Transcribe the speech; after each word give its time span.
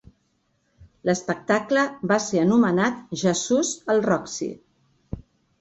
L'espectacle 1.09 1.83
va 2.13 2.19
ser 2.29 2.41
anomenat 2.45 3.05
"Jesús 3.25 3.75
al 3.95 4.03
Roxy". 4.11 4.53